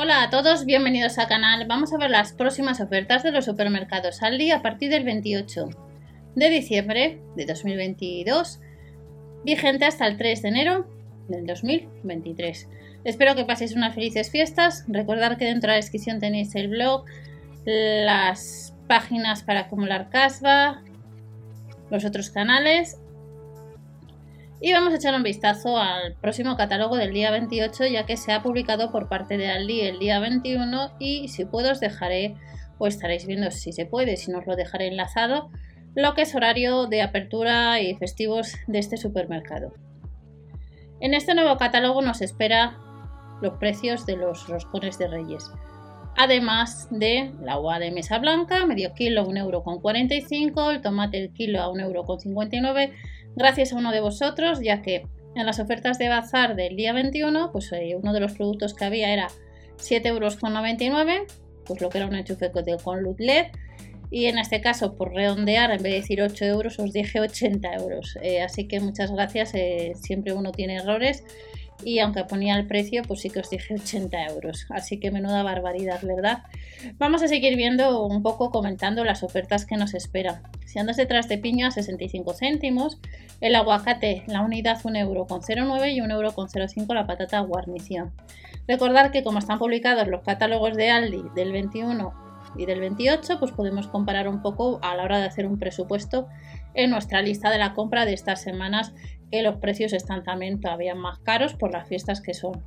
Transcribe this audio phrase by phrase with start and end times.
[0.00, 1.66] Hola a todos, bienvenidos al canal.
[1.66, 5.70] Vamos a ver las próximas ofertas de los supermercados Aldi a partir del 28
[6.36, 8.60] de diciembre de 2022,
[9.44, 10.86] vigente hasta el 3 de enero
[11.26, 12.68] del 2023.
[13.02, 14.84] Espero que paséis unas felices fiestas.
[14.86, 17.04] Recordad que dentro de la descripción tenéis el blog,
[17.64, 20.80] las páginas para acumular casva,
[21.90, 23.00] los otros canales
[24.60, 28.32] y vamos a echar un vistazo al próximo catálogo del día 28, ya que se
[28.32, 32.34] ha publicado por parte de Aldi el día 21 y si puedo os dejaré
[32.78, 35.50] o estaréis viendo si se puede, si no os lo dejaré enlazado,
[35.94, 39.74] lo que es horario de apertura y festivos de este supermercado.
[41.00, 42.78] En este nuevo catálogo nos espera
[43.40, 45.50] los precios de los roscones de reyes.
[46.16, 51.68] Además de la uva de mesa blanca, medio kilo, 1,45€, el tomate el kilo a
[51.68, 52.92] 1,59€,
[53.36, 57.52] gracias a uno de vosotros, ya que en las ofertas de bazar del día 21,
[57.52, 59.28] pues eh, uno de los productos que había era
[59.78, 61.24] 7,99€,
[61.64, 63.46] pues lo que era un enchufe con luz LED.
[64.10, 67.74] Y en este caso, por redondear, en vez de decir 8 euros, os dije 80
[67.74, 68.18] euros.
[68.22, 69.54] Eh, así que muchas gracias.
[69.54, 71.24] Eh, siempre uno tiene errores
[71.84, 74.66] y aunque ponía el precio, pues sí que os dije 80 euros.
[74.70, 76.42] Así que menuda barbaridad, ¿verdad?
[76.98, 80.42] Vamos a seguir viendo un poco, comentando las ofertas que nos esperan.
[80.66, 82.98] Si andas detrás de piña a 65 céntimos,
[83.40, 87.40] el aguacate, la unidad 1 euro con 0,9 y 1 euro con 0,5 la patata
[87.40, 88.12] guarnición.
[88.66, 92.12] Recordar que como están publicados los catálogos de Aldi del 21
[92.56, 96.28] y del 28, pues podemos comparar un poco a la hora de hacer un presupuesto
[96.74, 98.92] en nuestra lista de la compra de estas semanas
[99.30, 102.62] que los precios están también todavía más caros por las fiestas que son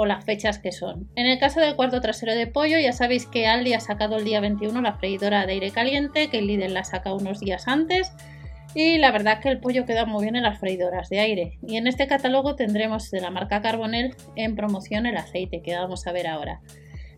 [0.00, 1.08] o las fechas que son.
[1.16, 4.24] En el caso del cuarto trasero de pollo, ya sabéis que Aldi ha sacado el
[4.24, 8.12] día 21 la freidora de aire caliente, que el líder la saca unos días antes.
[8.76, 11.58] Y la verdad que el pollo queda muy bien en las freidoras de aire.
[11.66, 16.06] Y en este catálogo tendremos de la marca Carbonel en promoción el aceite, que vamos
[16.06, 16.60] a ver ahora.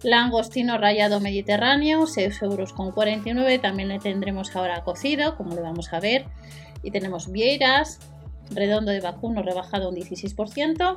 [0.02, 3.58] Langostino rallado mediterráneo, 6 euros con 49.
[3.58, 6.24] También le tendremos ahora cocido, como lo vamos a ver.
[6.82, 7.98] Y tenemos vieiras,
[8.50, 10.96] redondo de vacuno rebajado un 16%.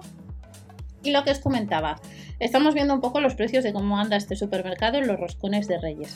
[1.04, 2.00] Y lo que os comentaba,
[2.40, 5.78] estamos viendo un poco los precios de cómo anda este supermercado en los roscones de
[5.78, 6.16] Reyes.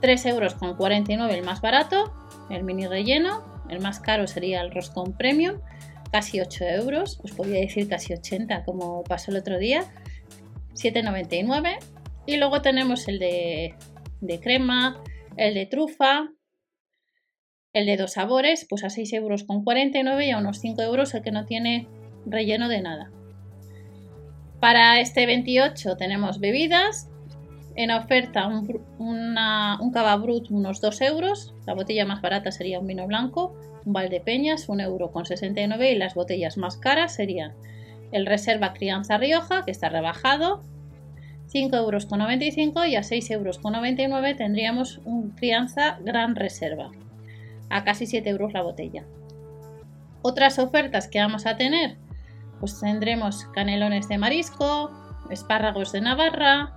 [0.00, 2.12] 3 euros con 49 el más barato,
[2.48, 5.56] el mini relleno, el más caro sería el roscón premium,
[6.10, 9.84] casi 8 euros, os podría decir casi 80 como pasó el otro día,
[10.74, 11.78] 7,99
[12.26, 15.02] y luego tenemos el de crema,
[15.36, 16.30] el de trufa,
[17.72, 21.14] el de dos sabores, pues a 6 euros con 49 y a unos 5 euros
[21.14, 21.86] el que no tiene
[22.26, 23.10] relleno de nada.
[24.58, 27.08] Para este 28 tenemos bebidas.
[27.76, 31.54] En oferta un, un cava brut unos 2 euros.
[31.66, 33.54] La botella más barata sería un vino blanco.
[33.86, 37.54] Un Valdepeñas, 1 euro con 69 y las botellas más caras serían
[38.12, 40.62] el Reserva Crianza Rioja, que está rebajado,
[41.46, 46.90] 5 euros con 95 y a 6 euros con 99 tendríamos un Crianza Gran Reserva
[47.70, 49.04] a casi 7 euros la botella.
[50.22, 51.96] Otras ofertas que vamos a tener,
[52.58, 54.90] pues tendremos canelones de marisco,
[55.30, 56.76] espárragos de Navarra,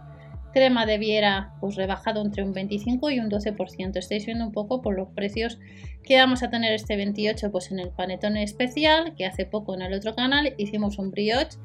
[0.54, 3.98] crema de Viera, pues rebajado entre un 25 y un 12%.
[3.98, 5.60] Estáis viendo un poco por los precios
[6.04, 9.82] que vamos a tener este 28, pues en el panetone especial, que hace poco en
[9.82, 11.58] el otro canal hicimos un brioche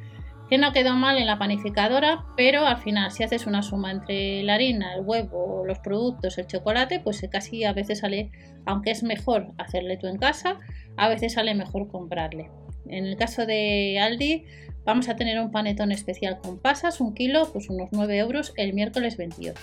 [0.48, 4.42] que no quedó mal en la panificadora, pero al final si haces una suma entre
[4.42, 8.30] la harina, el huevo, los productos, el chocolate, pues casi a veces sale,
[8.64, 10.58] aunque es mejor hacerle tú en casa,
[10.96, 12.50] a veces sale mejor comprarle.
[12.88, 14.44] En el caso de Aldi
[14.84, 18.72] vamos a tener un panetón especial con pasas, un kilo, pues unos 9 euros el
[18.72, 19.60] miércoles 28.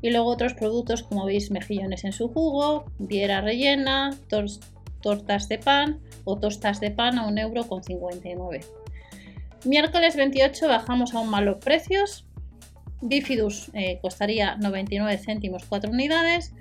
[0.00, 4.16] Y luego otros productos como veis mejillones en su jugo, viera rellena,
[5.02, 8.60] tortas de pan o tostas de pan a 1 euro con 59.
[9.64, 12.26] Miércoles 28 bajamos a un malos precios.
[13.00, 16.54] Bifidus eh, costaría 99 céntimos 4 unidades,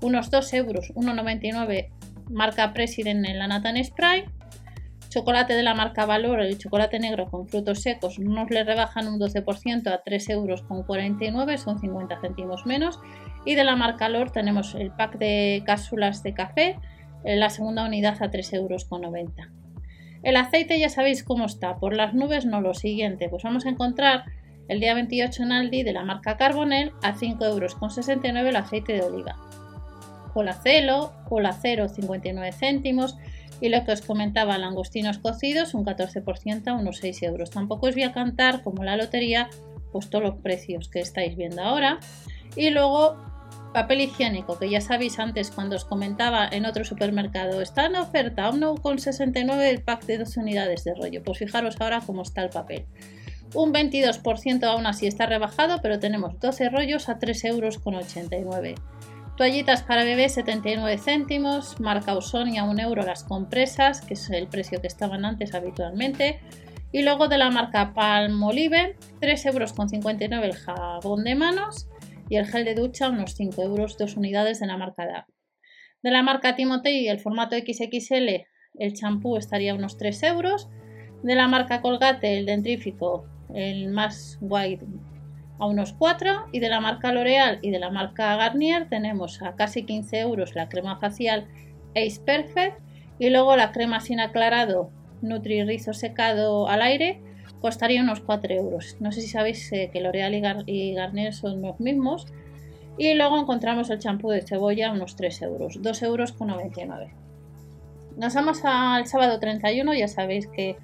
[0.00, 1.90] unos 2 euros 1,99
[2.30, 4.24] marca President en la Nathan Spray.
[5.08, 9.18] Chocolate de la marca Valor, el chocolate negro con frutos secos, nos le rebajan un
[9.18, 12.98] 12% a 3 euros con 49, son 50 céntimos menos.
[13.44, 16.78] Y de la marca Lor tenemos el pack de cápsulas de café,
[17.24, 19.48] la segunda unidad a 3 euros con 90.
[20.26, 23.68] El aceite ya sabéis cómo está, por las nubes no lo siguiente, pues vamos a
[23.68, 24.24] encontrar
[24.66, 28.56] el día 28 en Aldi de la marca Carbonel a 5 euros con 69 el
[28.56, 29.36] aceite de oliva.
[30.34, 33.16] Colacelo, colacero 59 céntimos
[33.60, 37.50] y lo que os comentaba, langostinos cocidos un 14% a unos 6 euros.
[37.50, 39.48] Tampoco os voy a cantar como la lotería,
[39.92, 42.00] pues todos los precios que estáis viendo ahora.
[42.56, 43.16] Y luego
[43.76, 48.50] Papel higiénico, que ya sabéis antes cuando os comentaba en otro supermercado, está en oferta,
[48.50, 51.22] 1,69 el pack de dos unidades de rollo.
[51.22, 52.86] Pues fijaros ahora cómo está el papel.
[53.52, 58.80] Un 22% aún así está rebajado, pero tenemos 12 rollos a 3,89 euros.
[59.36, 64.80] Toallitas para bebé 79 céntimos, marca Ausonia 1 euro las compresas, que es el precio
[64.80, 66.40] que estaban antes habitualmente.
[66.92, 71.88] Y luego de la marca Palmolive, 3,59 euros el jabón de manos
[72.28, 75.26] y el gel de ducha unos 5 euros, dos unidades de la marca DAP.
[76.02, 78.46] De la marca Timotei, el formato XXL,
[78.78, 80.68] el champú estaría unos 3 euros.
[81.22, 84.84] De la marca Colgate, el dentrífico, el más white
[85.58, 89.56] a unos 4 y de la marca L'Oreal y de la marca Garnier tenemos a
[89.56, 91.48] casi 15 euros la crema facial
[91.94, 92.78] Ace Perfect
[93.18, 94.90] y luego la crema sin aclarado
[95.22, 97.22] Nutri Rizo secado al aire
[97.66, 98.96] costaría unos 4 euros.
[99.00, 100.34] No sé si sabéis eh, que L'Oreal
[100.66, 102.24] y, Garnier son los mismos.
[102.96, 107.12] Y luego encontramos el champú de cebolla unos 3 euros, 2 euros con 99.
[108.16, 110.76] Nos vamos al sábado 31, ya sabéis que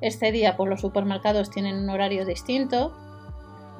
[0.00, 2.96] este día por los supermercados tienen un horario distinto,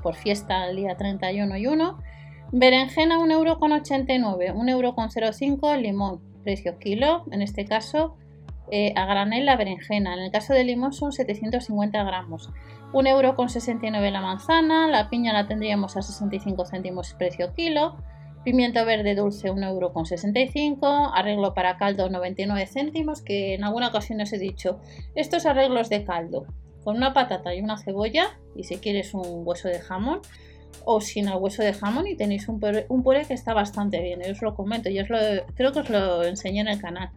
[0.02, 1.98] por fiesta el día 31 y 1.
[2.50, 8.16] Berenjena 1,89€, 1,05€ el limón, precio kilo, en este caso
[8.70, 12.50] eh, a granel la berenjena, en el caso del limón son 750 gramos,
[12.92, 17.96] 1,69€ la manzana, la piña la tendríamos a 65 céntimos precio kilo,
[18.44, 24.38] pimiento verde dulce 1,65€, arreglo para caldo 99 céntimos, que en alguna ocasión os he
[24.38, 24.80] dicho,
[25.14, 26.46] estos arreglos de caldo
[26.84, 30.20] con una patata y una cebolla, y si quieres un hueso de jamón,
[30.84, 34.32] o sin el hueso de jamón y tenéis un puré, que está bastante bien, yo
[34.32, 35.18] os lo comento, yo os lo,
[35.54, 37.10] creo que os lo enseñé en el canal.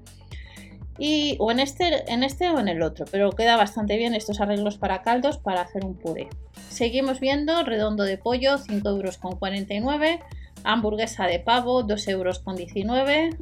[0.98, 4.42] Y, o en este, en este o en el otro, pero queda bastante bien estos
[4.42, 6.28] arreglos para caldos para hacer un puré.
[6.70, 10.20] Seguimos viendo redondo de pollo, 5,49 euros,
[10.64, 12.44] hamburguesa de pavo, 2,19 euros,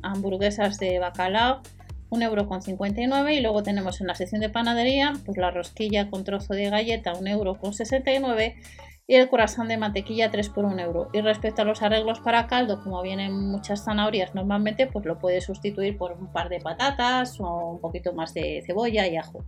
[0.02, 1.62] hamburguesas de bacalao,
[2.10, 6.70] 1,59€ y luego tenemos en la sección de panadería pues la rosquilla con trozo de
[6.70, 8.56] galleta 1,69€
[9.10, 11.10] y el corazón de mantequilla 3 por 1 euro.
[11.14, 15.46] Y respecto a los arreglos para caldo, como vienen muchas zanahorias normalmente, pues lo puedes
[15.46, 19.44] sustituir por un par de patatas o un poquito más de cebolla y ajo.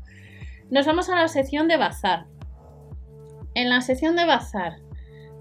[0.71, 2.25] Nos vamos a la sección de bazar.
[3.53, 4.77] En la sección de bazar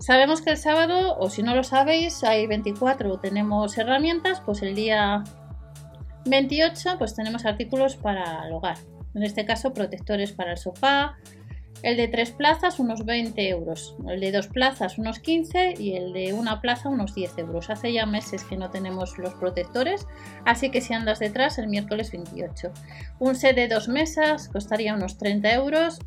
[0.00, 4.74] sabemos que el sábado, o si no lo sabéis, hay 24, tenemos herramientas, pues el
[4.74, 5.24] día
[6.26, 8.76] 28 pues tenemos artículos para el hogar.
[9.14, 11.16] En este caso protectores para el sofá.
[11.82, 13.96] El de tres plazas unos 20 euros.
[14.08, 17.70] El de dos plazas unos 15 y el de una plaza unos 10 euros.
[17.70, 20.06] Hace ya meses que no tenemos los protectores,
[20.44, 22.72] así que si andas detrás el miércoles 28.
[23.18, 25.98] Un set de dos mesas costaría unos 30 euros.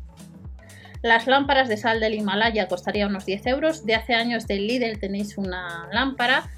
[1.02, 3.84] Las lámparas de sal del Himalaya costaría unos 10 euros.
[3.84, 6.50] De hace años del Lidl tenéis una lámpara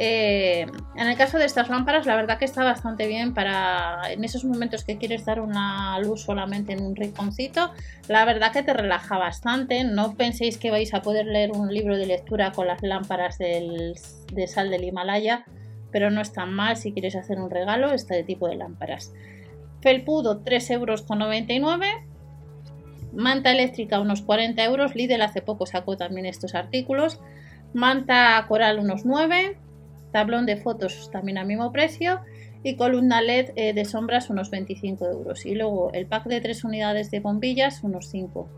[0.00, 0.64] eh,
[0.96, 4.44] en el caso de estas lámparas, la verdad que está bastante bien para en esos
[4.44, 7.72] momentos que quieres dar una luz solamente en un rinconcito.
[8.06, 9.82] La verdad que te relaja bastante.
[9.82, 14.46] No penséis que vais a poder leer un libro de lectura con las lámparas de
[14.46, 15.44] sal del Himalaya,
[15.90, 19.12] pero no es tan mal si quieres hacer un regalo este tipo de lámparas.
[19.80, 21.04] Felpudo 3,99 euros.
[23.12, 24.94] Manta eléctrica unos 40 euros.
[24.94, 27.20] Lidl hace poco sacó también estos artículos.
[27.74, 29.58] Manta coral unos 9
[30.12, 32.20] tablón de fotos también al mismo precio
[32.62, 36.64] y columna LED eh, de sombras unos 25 euros y luego el pack de 3
[36.64, 38.48] unidades de bombillas unos 5.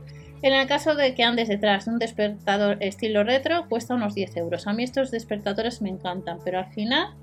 [0.43, 4.39] En el caso de que andes detrás de un despertador estilo retro cuesta unos 10
[4.39, 4.67] euros.
[4.67, 7.15] A mí estos despertadores me encantan, pero al final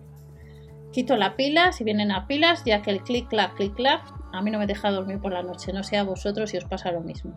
[0.92, 4.02] quito la pila si vienen a pilas ya que el clic clac clic clac
[4.34, 6.66] a mí no me deja dormir por la noche, no sé a vosotros si os
[6.66, 7.34] pasa lo mismo.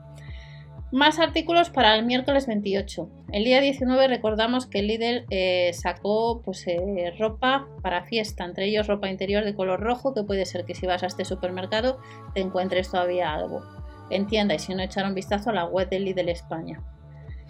[0.93, 3.09] Más artículos para el miércoles 28.
[3.33, 8.89] El día 19 recordamos que Lidl eh, sacó pues, eh, ropa para fiesta, entre ellos
[8.89, 12.01] ropa interior de color rojo, que puede ser que si vas a este supermercado
[12.35, 13.63] te encuentres todavía algo.
[14.11, 16.83] Entienda, y si no echaron vistazo a la web de Lidl España.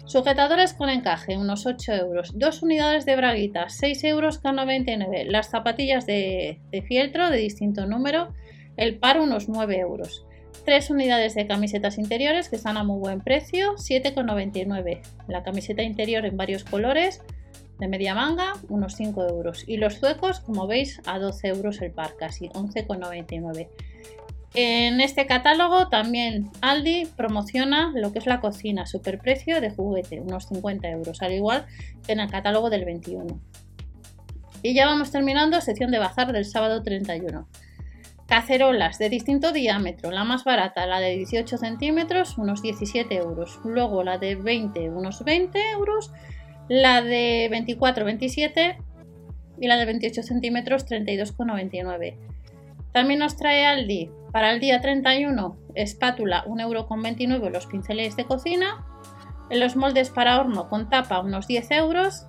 [0.05, 2.37] Sujetadores con encaje, unos 8 euros.
[2.37, 5.25] Dos unidades de braguitas, 6 euros con 99.
[5.25, 8.35] Las zapatillas de, de fieltro de distinto número,
[8.77, 10.27] el par unos 9 euros.
[10.65, 15.01] Tres unidades de camisetas interiores que están a muy buen precio, 7,99.
[15.27, 17.21] La camiseta interior en varios colores,
[17.79, 19.63] de media manga, unos 5 euros.
[19.67, 23.69] Y los zuecos, como veis, a 12 euros el par, casi 11,99.
[24.53, 30.47] En este catálogo también Aldi promociona lo que es la cocina, superprecio de juguete, unos
[30.47, 31.65] 50 euros, al igual
[32.05, 33.39] que en el catálogo del 21.
[34.61, 37.47] Y ya vamos terminando, sección de bazar del sábado 31.
[38.31, 43.59] Cacerolas de distinto diámetro, la más barata, la de 18 centímetros, unos 17 euros.
[43.65, 46.13] Luego la de 20, unos 20 euros.
[46.69, 48.77] La de 24, 27
[49.59, 52.15] y la de 28 centímetros, 32,99.
[52.93, 58.85] También nos trae Aldi para el día 31 espátula 1,29€ los pinceles de cocina.
[59.49, 62.27] Los moldes para horno con tapa unos 10 euros.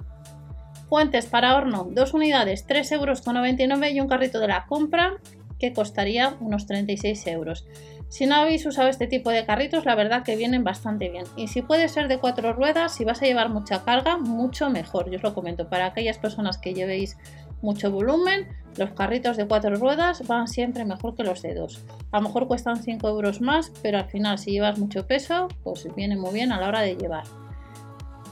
[0.88, 5.20] Fuentes para horno, dos unidades, 3,99 euros y un carrito de la compra
[5.62, 7.64] que costaría unos 36 euros.
[8.08, 11.24] Si no habéis usado este tipo de carritos, la verdad que vienen bastante bien.
[11.36, 15.08] Y si puede ser de cuatro ruedas, si vas a llevar mucha carga, mucho mejor.
[15.08, 17.16] Yo os lo comento, para aquellas personas que llevéis
[17.62, 21.80] mucho volumen, los carritos de cuatro ruedas van siempre mejor que los de dos.
[22.10, 25.86] A lo mejor cuestan 5 euros más, pero al final si llevas mucho peso, pues
[25.94, 27.41] viene muy bien a la hora de llevar.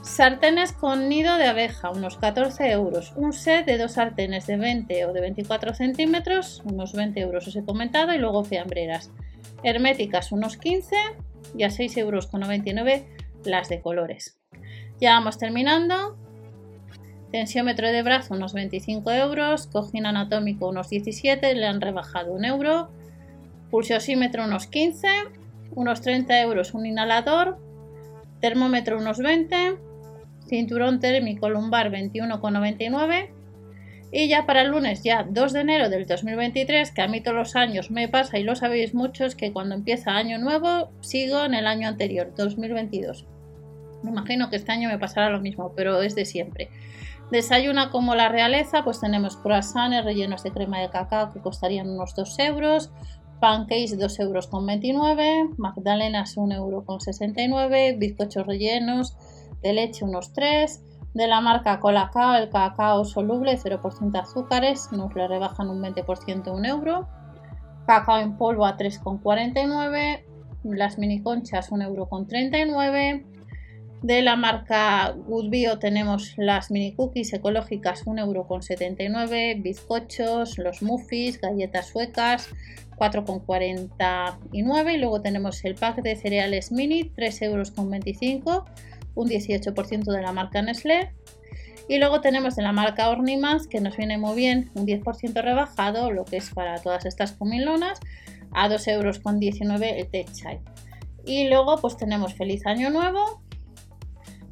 [0.01, 3.13] Sartenes con nido de abeja, unos 14 euros.
[3.15, 7.55] Un set de dos sartenes de 20 o de 24 centímetros, unos 20 euros os
[7.55, 9.11] he comentado, y luego fiambreras
[9.63, 10.95] herméticas unos 15
[11.55, 12.29] y a 6,99 euros
[13.45, 14.39] las de colores.
[14.99, 16.17] Ya vamos terminando.
[17.31, 22.89] Tensiómetro de brazo unos 25 euros, cojín anatómico unos 17, le han rebajado un euro,
[23.69, 25.07] pulsiosímetro unos 15,
[25.75, 27.57] unos 30 euros un inhalador,
[28.41, 29.77] termómetro unos 20,
[30.51, 33.29] cinturón térmico lumbar 21,99
[34.11, 37.37] y ya para el lunes, ya 2 de enero del 2023, que a mí todos
[37.37, 41.53] los años me pasa y lo sabéis muchos, que cuando empieza año nuevo sigo en
[41.53, 43.25] el año anterior, 2022.
[44.03, 46.69] Me imagino que este año me pasará lo mismo, pero es de siempre.
[47.31, 52.13] Desayuna como la realeza, pues tenemos croissants rellenos de crema de cacao que costarían unos
[52.13, 52.91] 2 euros,
[53.39, 59.15] pancakes 2 euros con 29, magdalenas 1 euro con 69, bizcochos rellenos
[59.61, 65.27] de leche unos 3, de la marca Colacao, el cacao soluble 0% azúcares, nos le
[65.27, 67.07] rebajan un 20% un euro.
[67.85, 70.23] Cacao en polvo a 3,49,
[70.63, 73.31] las mini conchas 1,39 euro.
[74.01, 81.39] De la marca Good Bio tenemos las mini cookies ecológicas 1,79 euro, bizcochos, los muffins,
[81.39, 82.49] galletas suecas
[82.97, 87.73] 4,49 y luego tenemos el pack de cereales mini 3,25 euros
[89.15, 91.13] un 18% de la marca Nestlé.
[91.87, 96.11] Y luego tenemos de la marca Ornimas, que nos viene muy bien, un 10% rebajado,
[96.11, 97.99] lo que es para todas estas comilonas,
[98.53, 99.19] a 2,19 euros
[99.81, 100.59] el Tech Chai.
[101.25, 103.41] Y luego pues tenemos Feliz Año Nuevo,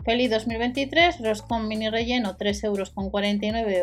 [0.06, 2.94] Feliz 2023, Roscon mini relleno 3,49 euros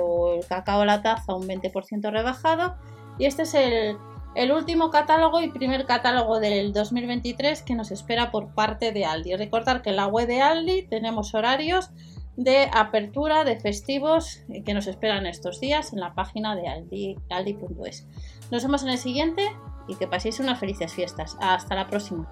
[0.02, 2.74] o el cacao a la taza un 20% rebajado.
[3.18, 3.96] Y este es el
[4.36, 9.34] el último catálogo y primer catálogo del 2023 que nos espera por parte de Aldi.
[9.34, 11.90] Recordar que en la web de Aldi tenemos horarios
[12.36, 18.06] de apertura de festivos que nos esperan estos días en la página de aldi, aldi.es.
[18.50, 19.42] Nos vemos en el siguiente
[19.88, 21.38] y que paséis unas felices fiestas.
[21.40, 22.28] Hasta la próxima.